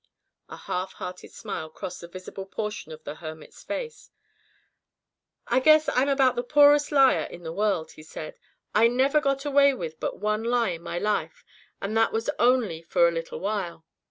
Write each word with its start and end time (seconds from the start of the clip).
A 0.49 0.57
half 0.57 0.93
hearted 0.93 1.31
smile 1.31 1.69
crossed 1.69 2.01
the 2.01 2.07
visible 2.07 2.47
portion 2.47 2.91
of 2.91 3.03
the 3.03 3.13
hermit's 3.13 3.61
face. 3.63 4.09
"I 5.45 5.59
guess 5.59 5.89
I'm 5.93 6.09
about 6.09 6.35
the 6.35 6.41
poorest 6.41 6.91
liar 6.91 7.25
in 7.29 7.43
the 7.43 7.53
world," 7.53 7.91
he 7.91 8.01
said. 8.01 8.35
"I 8.73 8.87
never 8.87 9.21
got 9.21 9.45
away 9.45 9.75
with 9.75 9.99
but 9.99 10.17
one 10.17 10.43
lie 10.43 10.69
in 10.69 10.81
my 10.81 10.97
life, 10.97 11.45
and 11.79 11.95
that 11.97 12.11
was 12.11 12.31
only 12.39 12.81
for 12.81 13.07
a 13.07 13.11
little 13.11 13.39
while. 13.41 13.85